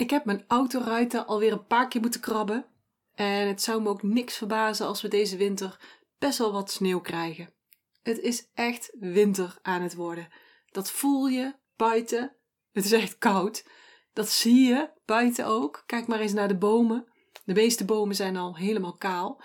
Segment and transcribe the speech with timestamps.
[0.00, 2.66] Ik heb mijn autoruiten alweer een paar keer moeten krabben.
[3.14, 5.80] En het zou me ook niks verbazen als we deze winter
[6.18, 7.54] best wel wat sneeuw krijgen.
[8.02, 10.28] Het is echt winter aan het worden.
[10.70, 12.36] Dat voel je buiten.
[12.72, 13.64] Het is echt koud.
[14.12, 15.82] Dat zie je buiten ook.
[15.86, 17.12] Kijk maar eens naar de bomen.
[17.44, 19.42] De meeste bomen zijn al helemaal kaal.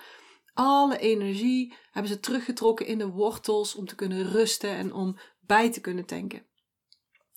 [0.54, 5.70] Alle energie hebben ze teruggetrokken in de wortels om te kunnen rusten en om bij
[5.70, 6.46] te kunnen tanken.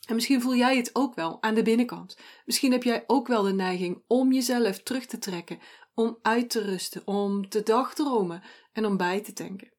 [0.10, 2.18] En misschien voel jij het ook wel aan de binnenkant.
[2.46, 5.60] Misschien heb jij ook wel de neiging om jezelf terug te trekken,
[5.94, 9.74] om uit te rusten, om te dagdromen en om bij te tanken.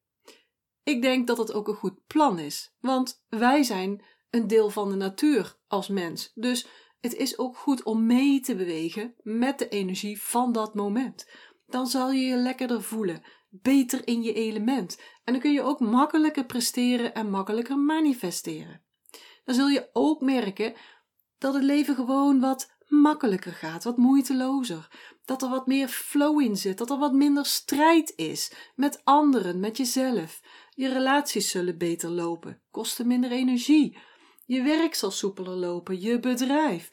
[0.83, 4.89] Ik denk dat dat ook een goed plan is, want wij zijn een deel van
[4.89, 6.31] de natuur als mens.
[6.33, 6.67] Dus
[6.99, 11.29] het is ook goed om mee te bewegen met de energie van dat moment.
[11.65, 15.01] Dan zal je je lekkerder voelen, beter in je element.
[15.23, 18.89] En dan kun je ook makkelijker presteren en makkelijker manifesteren.
[19.43, 20.73] Dan zul je ook merken
[21.37, 24.87] dat het leven gewoon wat makkelijker gaat, wat moeitelozer.
[25.25, 29.59] Dat er wat meer flow in zit, dat er wat minder strijd is met anderen,
[29.59, 30.41] met jezelf.
[30.69, 33.97] Je relaties zullen beter lopen, kosten minder energie.
[34.45, 36.89] Je werk zal soepeler lopen, je bedrijf.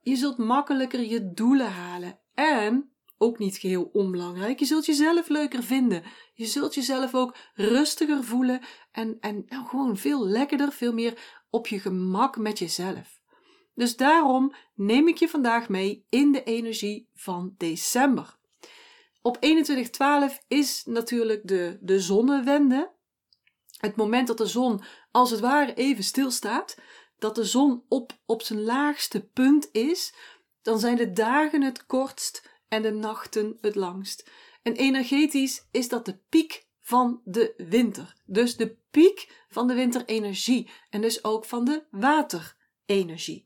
[0.00, 5.62] Je zult makkelijker je doelen halen en, ook niet geheel onbelangrijk, je zult jezelf leuker
[5.62, 6.02] vinden.
[6.34, 8.60] Je zult jezelf ook rustiger voelen
[8.92, 13.20] en, en gewoon veel lekkerder, veel meer op je gemak met jezelf.
[13.74, 18.38] Dus daarom neem ik je vandaag mee in de energie van december.
[19.22, 22.92] Op 2112 is natuurlijk de, de zonnewende.
[23.76, 26.76] Het moment dat de zon als het ware even stilstaat,
[27.18, 30.14] dat de zon op, op zijn laagste punt is,
[30.62, 34.30] dan zijn de dagen het kortst en de nachten het langst.
[34.62, 38.14] En energetisch is dat de piek van de winter.
[38.24, 43.44] Dus de piek van de winterenergie en dus ook van de waterenergie.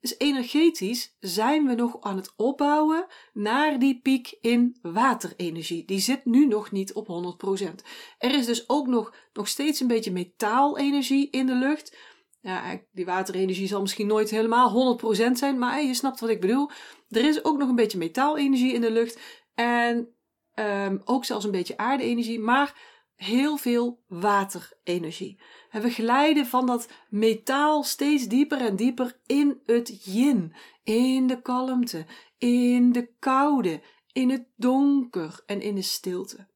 [0.00, 5.84] Dus energetisch zijn we nog aan het opbouwen naar die piek in waterenergie.
[5.84, 7.68] Die zit nu nog niet op 100%.
[8.18, 11.96] Er is dus ook nog, nog steeds een beetje metaalenergie in de lucht.
[12.40, 14.98] Ja, die waterenergie zal misschien nooit helemaal
[15.28, 16.70] 100% zijn, maar je snapt wat ik bedoel.
[17.08, 19.18] Er is ook nog een beetje metaalenergie in de lucht
[19.54, 20.14] en
[20.54, 22.74] um, ook zelfs een beetje aarde-energie, maar
[23.16, 25.40] heel veel waterenergie.
[25.70, 31.42] En we glijden van dat metaal steeds dieper en dieper in het yin, in de
[31.42, 32.06] kalmte,
[32.38, 33.82] in de koude,
[34.12, 36.46] in het donker en in de stilte.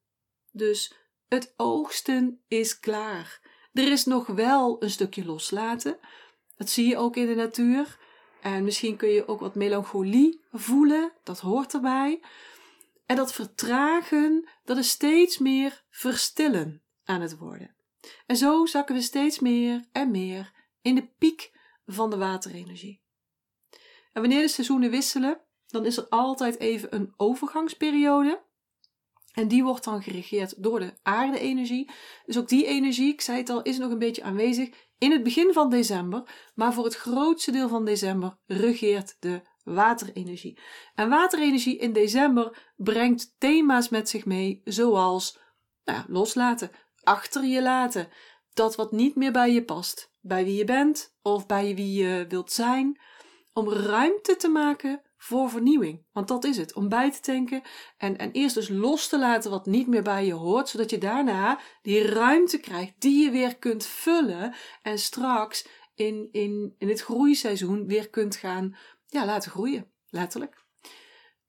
[0.53, 0.94] Dus
[1.28, 3.41] het oogsten is klaar.
[3.72, 5.98] Er is nog wel een stukje loslaten.
[6.56, 7.98] Dat zie je ook in de natuur.
[8.42, 11.12] En misschien kun je ook wat melancholie voelen.
[11.22, 12.20] Dat hoort erbij.
[13.08, 17.74] En dat vertragen, dat is steeds meer verstillen aan het worden.
[18.26, 20.52] En zo zakken we steeds meer en meer
[20.82, 21.52] in de piek
[21.86, 23.02] van de waterenergie.
[24.12, 28.42] En wanneer de seizoenen wisselen, dan is er altijd even een overgangsperiode.
[29.32, 31.91] En die wordt dan geregeerd door de aarde-energie.
[32.26, 34.68] Dus ook die energie, ik zei het al, is nog een beetje aanwezig
[34.98, 36.50] in het begin van december.
[36.54, 39.42] Maar voor het grootste deel van december regeert de
[39.74, 40.58] waterenergie.
[40.94, 45.38] En waterenergie in december brengt thema's met zich mee, zoals
[45.84, 46.70] nou, loslaten,
[47.02, 48.08] achter je laten,
[48.54, 52.26] dat wat niet meer bij je past, bij wie je bent of bij wie je
[52.28, 53.00] wilt zijn,
[53.52, 56.06] om ruimte te maken voor vernieuwing.
[56.12, 57.62] Want dat is het, om bij te tanken
[57.96, 60.98] en, en eerst dus los te laten wat niet meer bij je hoort, zodat je
[60.98, 67.00] daarna die ruimte krijgt die je weer kunt vullen en straks in, in, in het
[67.00, 68.76] groeiseizoen weer kunt gaan
[69.08, 70.64] ja, laten groeien, letterlijk.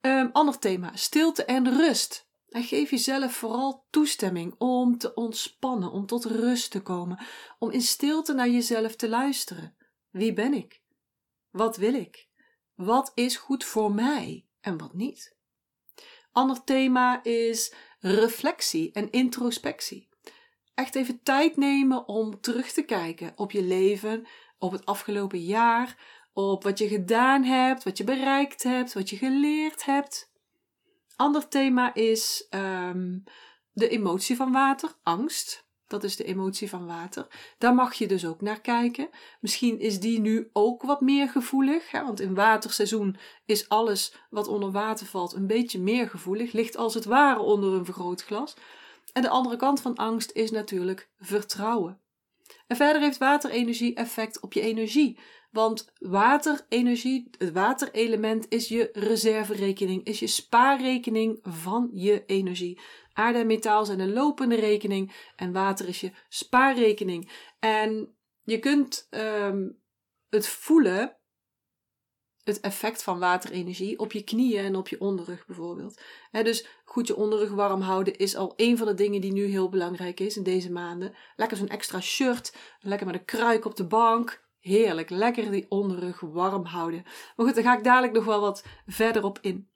[0.01, 2.27] Um, ander thema, stilte en rust.
[2.47, 7.19] Geef jezelf vooral toestemming om te ontspannen, om tot rust te komen,
[7.59, 9.75] om in stilte naar jezelf te luisteren.
[10.09, 10.81] Wie ben ik?
[11.49, 12.27] Wat wil ik?
[12.75, 15.35] Wat is goed voor mij en wat niet?
[16.31, 20.09] Ander thema is reflectie en introspectie.
[20.73, 24.27] Echt even tijd nemen om terug te kijken op je leven,
[24.57, 25.97] op het afgelopen jaar,
[26.47, 30.31] op wat je gedaan hebt, wat je bereikt hebt, wat je geleerd hebt.
[31.15, 33.23] Ander thema is um,
[33.71, 35.67] de emotie van water, angst.
[35.87, 37.27] Dat is de emotie van water.
[37.57, 39.09] Daar mag je dus ook naar kijken.
[39.39, 44.47] Misschien is die nu ook wat meer gevoelig, hè, want in waterseizoen is alles wat
[44.47, 48.55] onder water valt een beetje meer gevoelig, ligt als het ware onder een vergrootglas.
[49.13, 51.99] En de andere kant van angst is natuurlijk vertrouwen.
[52.67, 55.19] En verder heeft waterenergie effect op je energie.
[55.51, 62.79] Want waterenergie, het waterelement is je reserverekening, is je spaarrekening van je energie.
[63.13, 67.31] Aarde en metaal zijn een lopende rekening en water is je spaarrekening.
[67.59, 69.79] En je kunt um,
[70.29, 71.18] het voelen
[72.43, 76.01] het effect van waterenergie op je knieën en op je onderrug bijvoorbeeld.
[76.31, 79.69] dus goed je onderrug warm houden is al een van de dingen die nu heel
[79.69, 81.13] belangrijk is in deze maanden.
[81.35, 84.47] Lekker zo'n extra shirt, lekker met een kruik op de bank.
[84.59, 87.03] Heerlijk, lekker die onderrug warm houden.
[87.35, 89.69] Maar goed, daar ga ik dadelijk nog wel wat verder op in.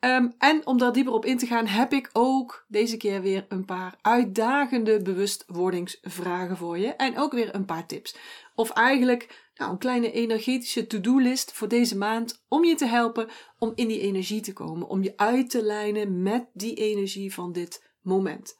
[0.00, 3.46] Um, en om daar dieper op in te gaan, heb ik ook deze keer weer
[3.48, 6.88] een paar uitdagende bewustwordingsvragen voor je.
[6.94, 8.16] En ook weer een paar tips.
[8.54, 13.28] Of eigenlijk nou, een kleine energetische to-do-list voor deze maand om je te helpen
[13.58, 14.88] om in die energie te komen.
[14.88, 18.56] Om je uit te lijnen met die energie van dit moment.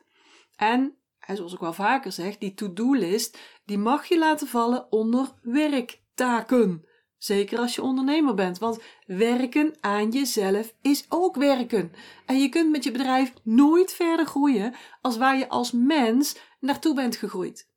[0.57, 0.97] En,
[1.27, 6.88] zoals ik wel vaker zeg, die to-do-list, die mag je laten vallen onder werktaken.
[7.19, 11.93] Zeker als je ondernemer bent, want werken aan jezelf is ook werken.
[12.27, 16.95] En je kunt met je bedrijf nooit verder groeien als waar je als mens naartoe
[16.95, 17.69] bent gegroeid.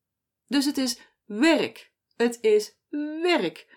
[0.48, 1.92] Dus het is werk.
[2.16, 2.76] Het is
[3.22, 3.68] werk.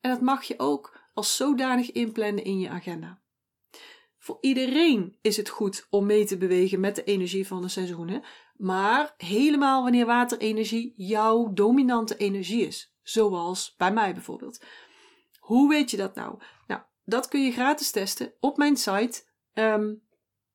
[0.00, 3.22] En dat mag je ook als zodanig inplannen in je agenda.
[4.18, 8.22] Voor iedereen is het goed om mee te bewegen met de energie van de seizoenen,
[8.56, 14.64] maar helemaal wanneer waterenergie jouw dominante energie is, zoals bij mij bijvoorbeeld.
[15.44, 16.38] Hoe weet je dat nou?
[16.66, 19.22] Nou, dat kun je gratis testen op mijn site.
[19.54, 20.02] Um,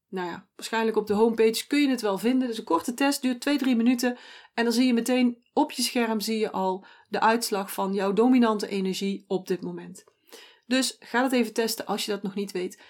[0.07, 2.47] nou ja, waarschijnlijk op de homepage kun je het wel vinden.
[2.47, 4.17] Dus een korte test, duurt 2-3 minuten.
[4.53, 8.13] En dan zie je meteen op je scherm zie je al de uitslag van jouw
[8.13, 10.03] dominante energie op dit moment.
[10.65, 12.81] Dus ga dat even testen als je dat nog niet weet.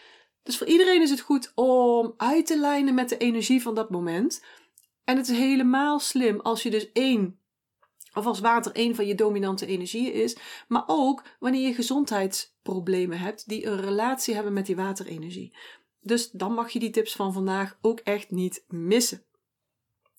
[0.44, 3.90] Dus voor iedereen is het goed om uit te lijnen met de energie van dat
[3.90, 4.46] moment.
[5.04, 7.39] En het is helemaal slim als je dus één
[8.14, 13.50] of als water een van je dominante energieën is, maar ook wanneer je gezondheidsproblemen hebt
[13.50, 15.58] die een relatie hebben met die waterenergie.
[16.02, 19.24] Dus dan mag je die tips van vandaag ook echt niet missen.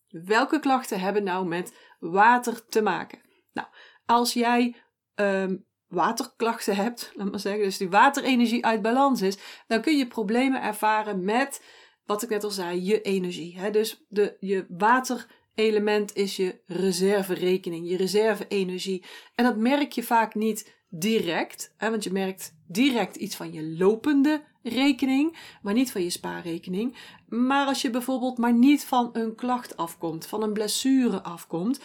[0.08, 3.18] Welke klachten hebben nou met water te maken?
[3.52, 3.68] Nou,
[4.06, 4.76] als jij
[5.14, 10.06] um, waterklachten hebt, laat maar zeggen, dus die waterenergie uit balans is, dan kun je
[10.06, 11.64] problemen ervaren met,
[12.04, 13.58] wat ik net al zei, je energie.
[13.58, 13.70] Hè?
[13.70, 15.26] Dus de, je water
[15.60, 19.04] element is je reserverekening, je reserve-energie.
[19.34, 23.76] En dat merk je vaak niet direct, hè, want je merkt direct iets van je
[23.76, 26.96] lopende rekening, maar niet van je spaarrekening.
[27.28, 31.80] Maar als je bijvoorbeeld maar niet van een klacht afkomt, van een blessure afkomt,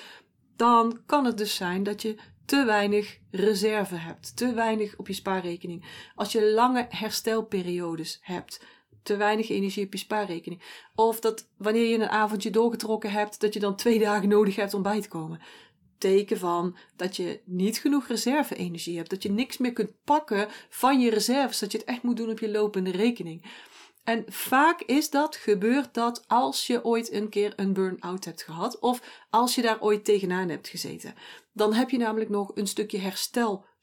[0.56, 5.14] dan kan het dus zijn dat je te weinig reserve hebt, te weinig op je
[5.14, 5.86] spaarrekening.
[6.16, 8.62] Als je lange herstelperiodes hebt,
[9.06, 10.62] te weinig energie op je spaarrekening.
[10.96, 14.74] Of dat wanneer je een avondje doorgetrokken hebt, dat je dan twee dagen nodig hebt
[14.74, 15.42] om bij te komen.
[15.98, 19.10] Teken van dat je niet genoeg reserve-energie hebt.
[19.10, 21.60] Dat je niks meer kunt pakken van je reserves.
[21.60, 23.46] Dat je het echt moet doen op je lopende rekening.
[24.04, 28.80] En vaak is dat, gebeurt dat als je ooit een keer een burn-out hebt gehad.
[28.80, 31.14] Of als je daar ooit tegenaan hebt gezeten.
[31.54, 32.98] Dan heb je namelijk nog een stukje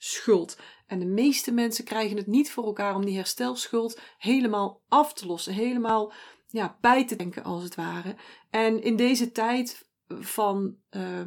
[0.02, 0.56] herstelschuld.
[0.86, 5.26] En de meeste mensen krijgen het niet voor elkaar om die herstelschuld helemaal af te
[5.26, 5.52] lossen.
[5.52, 6.12] Helemaal
[6.48, 8.16] ja, bij te denken als het ware.
[8.50, 11.20] En in deze tijd van uh,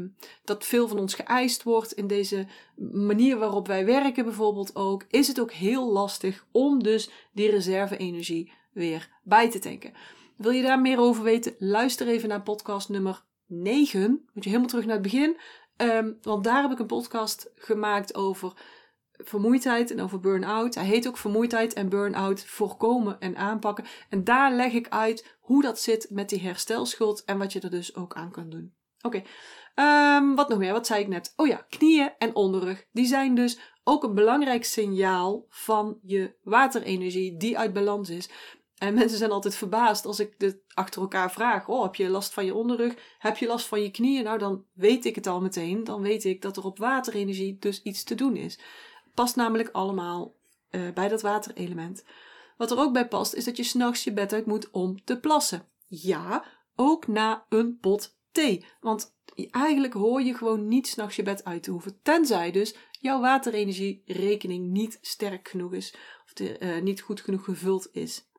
[0.43, 2.47] dat veel van ons geëist wordt, in deze
[2.91, 8.51] manier waarop wij werken bijvoorbeeld ook, is het ook heel lastig om dus die reserve-energie
[8.73, 9.93] weer bij te tanken.
[10.37, 11.55] Wil je daar meer over weten?
[11.59, 14.09] Luister even naar podcast nummer 9.
[14.33, 15.37] Moet je helemaal terug naar het begin.
[15.77, 18.53] Um, want daar heb ik een podcast gemaakt over
[19.11, 20.75] vermoeidheid en over burn-out.
[20.75, 23.85] Hij heet ook vermoeidheid en burn-out voorkomen en aanpakken.
[24.09, 27.69] En daar leg ik uit hoe dat zit met die herstelschuld en wat je er
[27.69, 28.73] dus ook aan kan doen.
[29.01, 29.21] Oké,
[29.75, 30.71] um, wat nog meer?
[30.71, 31.33] Wat zei ik net?
[31.35, 32.85] Oh ja, knieën en onderrug.
[32.91, 38.29] Die zijn dus ook een belangrijk signaal van je waterenergie die uit balans is.
[38.77, 41.67] En mensen zijn altijd verbaasd als ik dit achter elkaar vraag.
[41.67, 42.95] Oh, heb je last van je onderrug?
[43.19, 44.23] Heb je last van je knieën?
[44.23, 45.83] Nou, dan weet ik het al meteen.
[45.83, 48.59] Dan weet ik dat er op waterenergie dus iets te doen is.
[49.13, 50.35] Past namelijk allemaal
[50.71, 52.03] uh, bij dat waterelement.
[52.57, 55.19] Wat er ook bij past, is dat je s'nachts je bed uit moet om te
[55.19, 55.67] plassen.
[55.87, 58.65] Ja, ook na een pot thee.
[58.79, 59.13] Want
[59.51, 61.99] eigenlijk hoor je gewoon niet s'nachts je bed uit te hoeven.
[62.01, 65.95] Tenzij dus jouw waterenergie-rekening niet sterk genoeg is.
[66.25, 68.29] Of de, uh, niet goed genoeg gevuld is.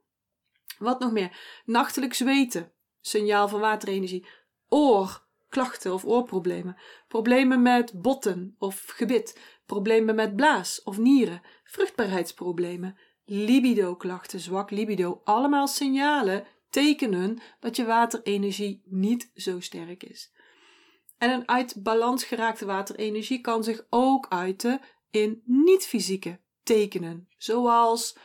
[0.79, 1.39] Wat nog meer?
[1.65, 2.73] Nachtelijk zweten.
[3.01, 4.27] Signaal van waterenergie.
[4.69, 6.77] Oorklachten of oorproblemen.
[7.09, 9.41] Problemen met botten of gebit.
[9.67, 11.43] Problemen met blaas of nieren.
[11.65, 12.97] Vruchtbaarheidsproblemen.
[13.25, 15.21] Libido-klachten, zwak libido.
[15.25, 20.33] Allemaal signalen, tekenen dat je waterenergie niet zo sterk is.
[21.19, 24.81] En een uit balans geraakte waterenergie kan zich ook uiten
[25.11, 28.17] in niet-fysieke tekenen, zoals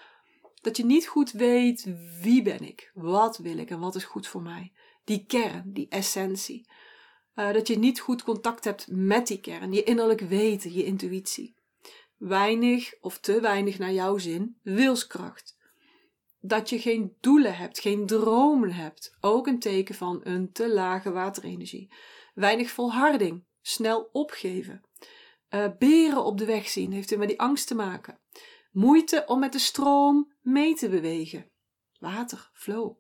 [0.62, 4.27] dat je niet goed weet wie ben ik, wat wil ik en wat is goed
[4.27, 4.74] voor mij.
[5.03, 6.70] Die kern, die essentie.
[7.36, 11.60] Uh, dat je niet goed contact hebt met die kern, je innerlijk weten, je intuïtie.
[12.18, 15.58] weinig of te weinig naar jouw zin wilskracht.
[16.39, 21.12] Dat je geen doelen hebt, geen dromen hebt, ook een teken van een te lage
[21.12, 21.94] waterenergie.
[22.34, 24.82] Weinig volharding, snel opgeven.
[25.50, 28.21] Uh, beren op de weg zien heeft weer met die angst te maken.
[28.72, 31.51] Moeite om met de stroom mee te bewegen.
[32.00, 32.98] Water, flow.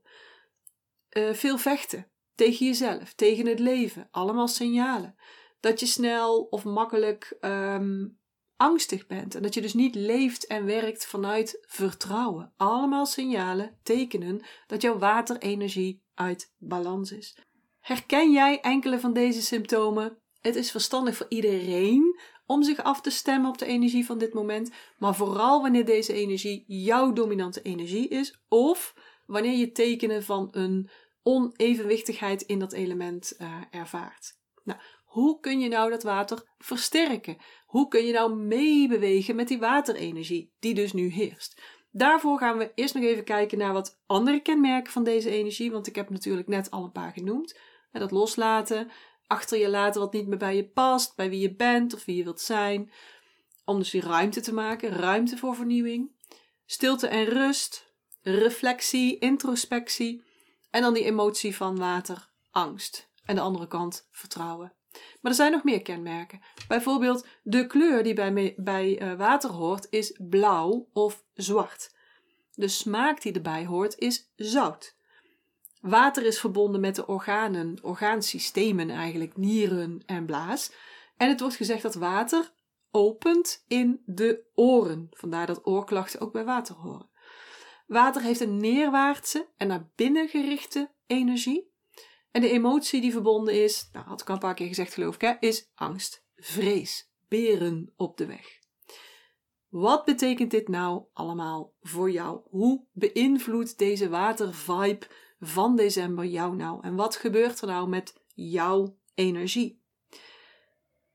[1.17, 5.15] Uh, veel vechten tegen jezelf, tegen het leven, allemaal signalen.
[5.59, 8.19] Dat je snel of makkelijk um,
[8.55, 12.53] angstig bent en dat je dus niet leeft en werkt vanuit vertrouwen.
[12.57, 17.37] Allemaal signalen, tekenen dat jouw waterenergie uit balans is.
[17.79, 20.17] Herken jij enkele van deze symptomen?
[20.39, 22.19] Het is verstandig voor iedereen
[22.51, 26.13] om zich af te stemmen op de energie van dit moment, maar vooral wanneer deze
[26.13, 30.89] energie jouw dominante energie is of wanneer je tekenen van een
[31.23, 34.39] onevenwichtigheid in dat element uh, ervaart.
[34.63, 37.37] Nou, hoe kun je nou dat water versterken?
[37.65, 41.61] Hoe kun je nou meebewegen met die waterenergie die dus nu heerst?
[41.91, 45.87] Daarvoor gaan we eerst nog even kijken naar wat andere kenmerken van deze energie, want
[45.87, 47.59] ik heb natuurlijk net al een paar genoemd.
[47.91, 48.91] Dat loslaten,
[49.31, 52.15] achter je laten wat niet meer bij je past, bij wie je bent of wie
[52.15, 52.91] je wilt zijn.
[53.65, 56.11] Om dus weer ruimte te maken, ruimte voor vernieuwing.
[56.65, 60.23] Stilte en rust, reflectie, introspectie.
[60.69, 63.09] En dan die emotie van water, angst.
[63.25, 64.73] En de andere kant, vertrouwen.
[64.91, 66.41] Maar er zijn nog meer kenmerken.
[66.67, 71.95] Bijvoorbeeld de kleur die bij, bij uh, water hoort is blauw of zwart.
[72.53, 74.95] De smaak die erbij hoort is zout.
[75.81, 80.71] Water is verbonden met de organen, orgaansystemen eigenlijk, nieren en blaas.
[81.17, 82.53] En het wordt gezegd dat water
[82.91, 85.07] opent in de oren.
[85.11, 87.09] Vandaar dat oorklachten ook bij water horen.
[87.87, 91.71] Water heeft een neerwaartse en naar binnen gerichte energie.
[92.31, 95.15] En de emotie die verbonden is, nou had ik al een paar keer gezegd geloof
[95.15, 98.59] ik, hè, is angst, vrees, beren op de weg.
[99.69, 102.41] Wat betekent dit nou allemaal voor jou?
[102.49, 105.07] Hoe beïnvloedt deze watervibe
[105.41, 106.79] van december jou nou?
[106.81, 109.81] En wat gebeurt er nou met jouw energie?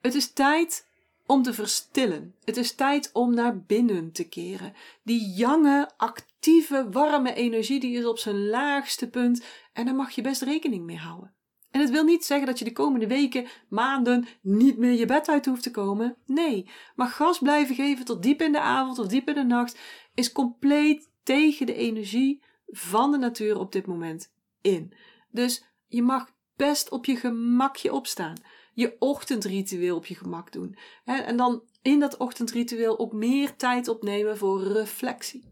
[0.01, 0.89] Het is tijd
[1.27, 2.35] om te verstillen.
[2.45, 4.73] Het is tijd om naar binnen te keren.
[5.03, 10.23] Die jonge, actieve, warme energie die is op zijn laagste punt en daar mag je
[10.23, 11.35] best rekening mee houden.
[11.71, 15.29] En het wil niet zeggen dat je de komende weken, maanden niet meer je bed
[15.29, 16.17] uit hoeft te komen.
[16.27, 19.79] Nee, maar gas blijven geven tot diep in de avond of diep in de nacht
[20.15, 24.93] is compleet tegen de energie van de natuur op dit moment in.
[25.31, 28.35] Dus je mag best op je gemakje opstaan.
[28.75, 30.77] Je ochtendritueel op je gemak doen.
[31.05, 35.45] En dan in dat ochtendritueel ook meer tijd opnemen voor reflectie.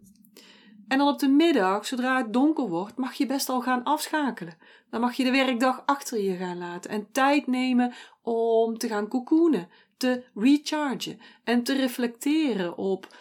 [0.88, 4.56] En dan op de middag, zodra het donker wordt, mag je best al gaan afschakelen.
[4.90, 7.92] Dan mag je de werkdag achter je gaan laten en tijd nemen
[8.22, 13.16] om te gaan cocoonen, te rechargen en te reflecteren op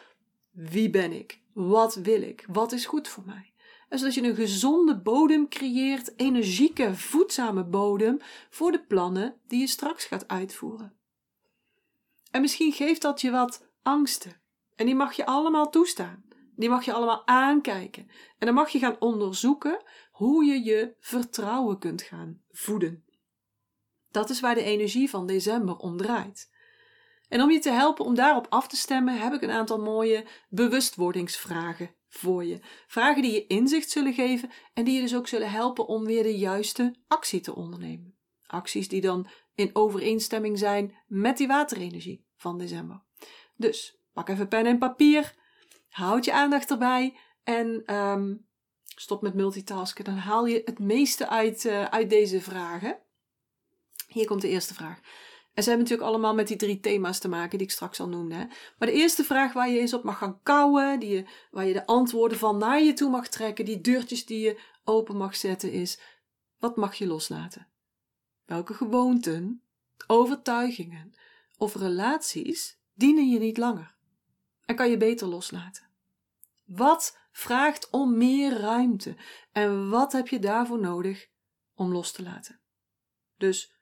[0.51, 3.52] wie ben ik, wat wil ik, wat is goed voor mij.
[3.93, 8.17] Zodat je een gezonde bodem creëert, energieke, voedzame bodem
[8.49, 10.93] voor de plannen die je straks gaat uitvoeren.
[12.31, 14.41] En misschien geeft dat je wat angsten.
[14.75, 16.23] En die mag je allemaal toestaan.
[16.55, 18.07] Die mag je allemaal aankijken.
[18.39, 23.05] En dan mag je gaan onderzoeken hoe je je vertrouwen kunt gaan voeden.
[24.11, 26.51] Dat is waar de energie van december om draait.
[27.29, 30.25] En om je te helpen om daarop af te stemmen, heb ik een aantal mooie
[30.49, 32.59] bewustwordingsvragen voor je.
[32.87, 36.23] Vragen die je inzicht zullen geven en die je dus ook zullen helpen om weer
[36.23, 38.15] de juiste actie te ondernemen.
[38.47, 43.03] Acties die dan in overeenstemming zijn met die waterenergie van december.
[43.55, 45.35] Dus pak even pen en papier,
[45.89, 48.45] houd je aandacht erbij en um,
[48.95, 50.03] stop met multitasken.
[50.03, 52.99] Dan haal je het meeste uit, uh, uit deze vragen.
[54.07, 54.99] Hier komt de eerste vraag.
[55.53, 58.09] En ze hebben natuurlijk allemaal met die drie thema's te maken die ik straks al
[58.09, 58.35] noemde.
[58.35, 58.45] Hè?
[58.77, 61.73] Maar de eerste vraag waar je eens op mag gaan kouwen, die je, waar je
[61.73, 65.71] de antwoorden van naar je toe mag trekken, die deurtjes die je open mag zetten,
[65.71, 65.99] is:
[66.59, 67.67] wat mag je loslaten?
[68.45, 69.61] Welke gewoonten,
[70.07, 71.13] overtuigingen
[71.57, 73.95] of relaties dienen je niet langer?
[74.65, 75.87] En kan je beter loslaten?
[76.65, 79.15] Wat vraagt om meer ruimte?
[79.51, 81.29] En wat heb je daarvoor nodig
[81.73, 82.59] om los te laten?
[83.37, 83.73] Dus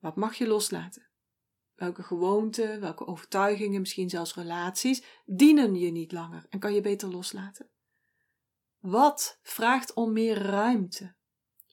[0.00, 1.08] wat mag je loslaten?
[1.74, 7.08] Welke gewoonten, welke overtuigingen, misschien zelfs relaties, dienen je niet langer en kan je beter
[7.08, 7.70] loslaten?
[8.78, 11.14] Wat vraagt om meer ruimte?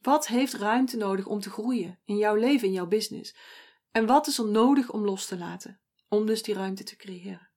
[0.02, 3.36] Wat heeft ruimte nodig om te groeien in jouw leven, in jouw business?
[3.92, 7.50] En wat is er nodig om los te laten, om dus die ruimte te creëren?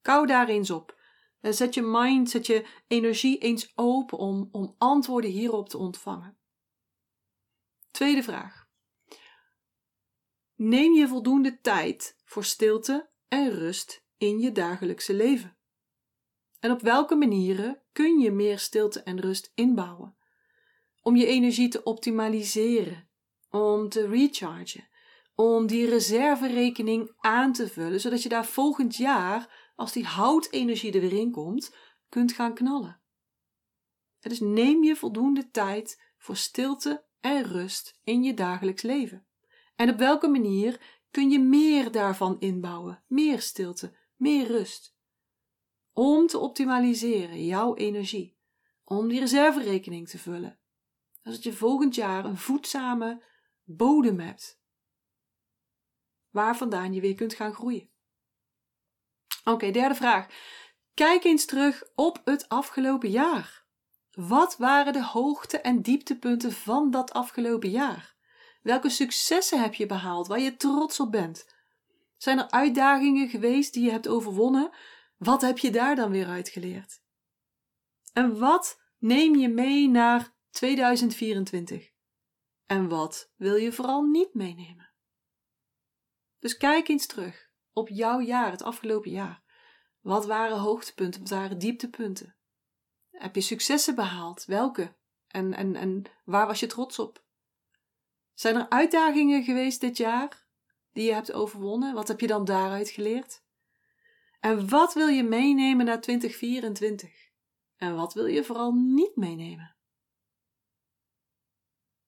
[0.00, 1.02] Kou daar eens op.
[1.40, 6.38] Zet je mind, zet je energie eens open om, om antwoorden hierop te ontvangen.
[7.90, 8.63] Tweede vraag.
[10.56, 15.56] Neem je voldoende tijd voor stilte en rust in je dagelijkse leven?
[16.60, 20.16] En op welke manieren kun je meer stilte en rust inbouwen?
[21.02, 23.08] Om je energie te optimaliseren,
[23.50, 24.88] om te rechargen,
[25.34, 31.00] om die reserverekening aan te vullen, zodat je daar volgend jaar, als die houtenergie er
[31.00, 31.74] weer in komt,
[32.08, 33.00] kunt gaan knallen.
[34.20, 39.26] dus neem je voldoende tijd voor stilte en rust in je dagelijks leven.
[39.74, 43.04] En op welke manier kun je meer daarvan inbouwen?
[43.06, 44.96] Meer stilte, meer rust.
[45.92, 48.36] Om te optimaliseren jouw energie,
[48.84, 50.58] om die reserverekening te vullen,
[51.22, 53.22] zodat je volgend jaar een voedzame
[53.64, 54.62] bodem hebt
[56.34, 57.90] waar vandaan je weer kunt gaan groeien.
[59.44, 60.26] Oké, derde vraag.
[60.94, 63.66] Kijk eens terug op het afgelopen jaar.
[64.10, 68.13] Wat waren de hoogte- en dieptepunten van dat afgelopen jaar?
[68.64, 71.54] Welke successen heb je behaald waar je trots op bent?
[72.16, 74.70] Zijn er uitdagingen geweest die je hebt overwonnen?
[75.16, 77.02] Wat heb je daar dan weer uitgeleerd?
[78.12, 81.90] En wat neem je mee naar 2024?
[82.66, 84.90] En wat wil je vooral niet meenemen?
[86.38, 89.42] Dus kijk eens terug op jouw jaar, het afgelopen jaar.
[90.00, 92.36] Wat waren hoogtepunten, wat waren dieptepunten?
[93.10, 94.44] Heb je successen behaald?
[94.44, 94.96] Welke?
[95.26, 97.23] En, en, en waar was je trots op?
[98.34, 100.46] Zijn er uitdagingen geweest dit jaar
[100.92, 101.94] die je hebt overwonnen?
[101.94, 103.42] Wat heb je dan daaruit geleerd?
[104.40, 107.10] En wat wil je meenemen naar 2024?
[107.76, 109.76] En wat wil je vooral niet meenemen?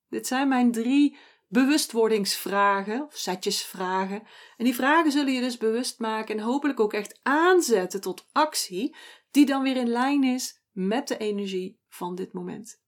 [0.09, 1.17] Dit zijn mijn drie
[1.47, 4.27] bewustwordingsvragen of setjesvragen.
[4.57, 8.95] En die vragen zullen je dus bewust maken en hopelijk ook echt aanzetten tot actie,
[9.31, 12.81] die dan weer in lijn is met de energie van dit moment.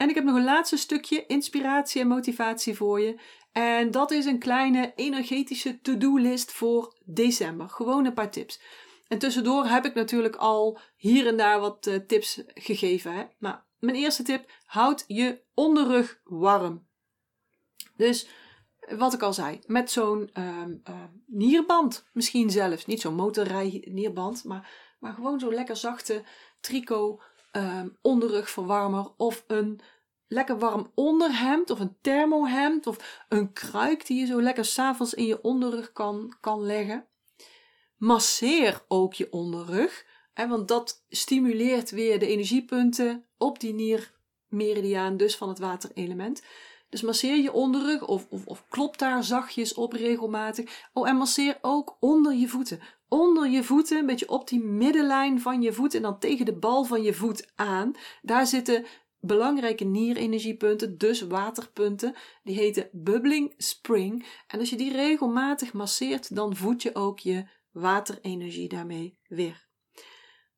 [0.00, 3.20] En ik heb nog een laatste stukje inspiratie en motivatie voor je.
[3.52, 7.68] En dat is een kleine energetische to-do-list voor december.
[7.68, 8.60] Gewoon een paar tips.
[9.08, 13.14] En tussendoor heb ik natuurlijk al hier en daar wat uh, tips gegeven.
[13.14, 13.24] Hè?
[13.38, 16.86] Maar mijn eerste tip: houd je onderrug warm.
[17.96, 18.28] Dus
[18.96, 22.86] wat ik al zei, met zo'n uh, uh, nierband misschien zelfs.
[22.86, 26.24] Niet zo'n motorrij nierband, maar, maar gewoon zo'n lekker zachte
[26.60, 29.12] tricot uh, onderrugverwarmer.
[29.16, 29.80] Of een
[30.26, 32.86] lekker warm onderhemd of een thermohemd.
[32.86, 37.06] Of een kruik die je zo lekker s'avonds in je onderrug kan, kan leggen.
[37.96, 40.06] Masseer ook je onderrug.
[40.34, 46.42] Hè, want dat stimuleert weer de energiepunten op die niermeridiaan, dus van het waterelement.
[46.90, 50.88] Dus masseer je onderrug of, of, of klop daar zachtjes op regelmatig.
[50.92, 52.80] Oh, en masseer ook onder je voeten.
[53.08, 56.58] Onder je voeten, een beetje op die middenlijn van je voet en dan tegen de
[56.58, 57.92] bal van je voet aan.
[58.22, 58.84] Daar zitten
[59.20, 62.14] belangrijke nierenergiepunten, dus waterpunten.
[62.42, 64.26] Die heten bubbling spring.
[64.46, 69.68] En als je die regelmatig masseert, dan voed je ook je waterenergie daarmee weer.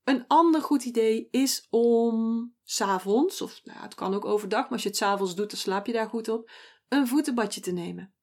[0.05, 4.83] Een ander goed idee is om s'avonds, of nou, het kan ook overdag, maar als
[4.83, 6.51] je het s'avonds doet, dan slaap je daar goed op,
[6.89, 8.15] een voetenbadje te nemen.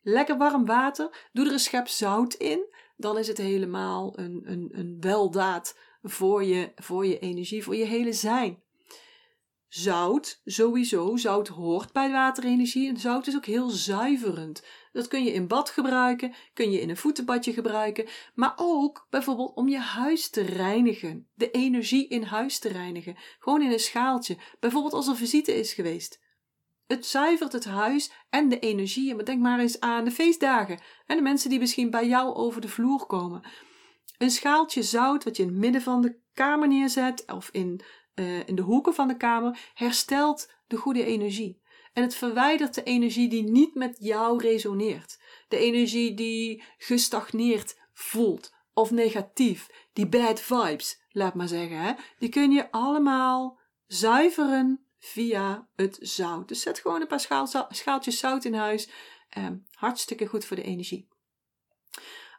[0.00, 4.68] Lekker warm water, doe er een schep zout in, dan is het helemaal een, een,
[4.72, 8.62] een weldaad voor je, voor je energie, voor je hele zijn.
[9.68, 14.62] Zout, sowieso, zout hoort bij waterenergie en zout is ook heel zuiverend.
[14.92, 19.54] Dat kun je in bad gebruiken, kun je in een voetenbadje gebruiken, maar ook bijvoorbeeld
[19.54, 24.38] om je huis te reinigen, de energie in huis te reinigen, gewoon in een schaaltje,
[24.60, 26.20] bijvoorbeeld als er visite is geweest.
[26.86, 29.14] Het zuivert het huis en de energie.
[29.14, 32.60] Maar denk maar eens aan de feestdagen en de mensen die misschien bij jou over
[32.60, 33.42] de vloer komen.
[34.18, 37.80] Een schaaltje zout wat je in het midden van de kamer neerzet of in
[38.14, 41.61] uh, in de hoeken van de kamer herstelt de goede energie.
[41.92, 45.20] En het verwijdert de energie die niet met jou resoneert.
[45.48, 49.68] De energie die gestagneerd voelt of negatief.
[49.92, 51.76] Die bad vibes, laat maar zeggen.
[51.76, 51.92] Hè?
[52.18, 56.48] Die kun je allemaal zuiveren via het zout.
[56.48, 58.90] Dus zet gewoon een paar schaal, schaaltjes zout in huis.
[59.38, 61.08] Um, hartstikke goed voor de energie.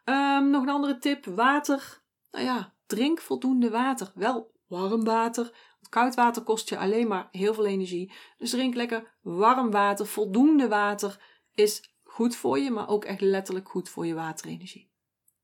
[0.06, 2.02] Um, nog een andere tip: water.
[2.32, 4.12] Nou ja, drink voldoende water.
[4.16, 5.73] Wel warm water.
[5.90, 8.12] Koud water kost je alleen maar heel veel energie.
[8.38, 10.08] Dus drink lekker warm water.
[10.08, 11.20] Voldoende water
[11.54, 14.92] is goed voor je, maar ook echt letterlijk goed voor je waterenergie.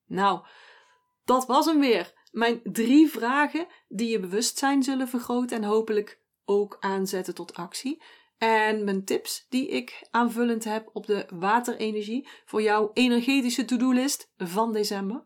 [0.05, 0.45] Nou,
[1.25, 2.13] dat was hem weer.
[2.31, 8.01] Mijn drie vragen die je bewustzijn zullen vergroten en hopelijk ook aanzetten tot actie.
[8.37, 14.73] En mijn tips die ik aanvullend heb op de waterenergie voor jouw energetische to-do-list van
[14.73, 15.23] december.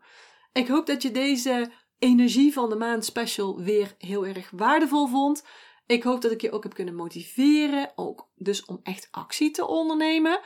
[0.52, 5.44] Ik hoop dat je deze energie van de maand special weer heel erg waardevol vond.
[5.86, 9.66] Ik hoop dat ik je ook heb kunnen motiveren, ook dus om echt actie te
[9.66, 10.40] ondernemen.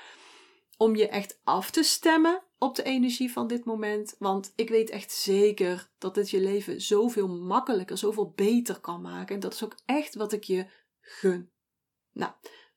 [0.77, 4.15] Om je echt af te stemmen op de energie van dit moment.
[4.19, 9.35] Want ik weet echt zeker dat dit je leven zoveel makkelijker, zoveel beter kan maken.
[9.35, 10.67] En dat is ook echt wat ik je
[11.01, 11.51] gun.
[12.13, 12.33] Nou,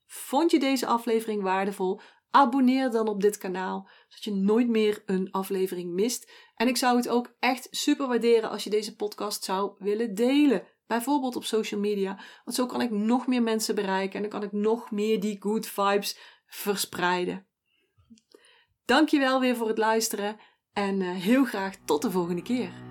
[0.06, 2.02] vond je deze aflevering waardevol?
[2.32, 6.32] Abonneer dan op dit kanaal, zodat je nooit meer een aflevering mist.
[6.56, 10.64] En ik zou het ook echt super waarderen als je deze podcast zou willen delen.
[10.88, 12.20] Bijvoorbeeld op social media.
[12.46, 15.38] Want zo kan ik nog meer mensen bereiken en dan kan ik nog meer die
[15.40, 17.46] good vibes verspreiden.
[18.86, 20.40] Dankjewel weer voor het luisteren
[20.74, 22.91] en eh, heel graag tot de volgende keer.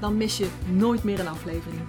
[0.00, 1.82] dan mis je nooit meer een aflevering.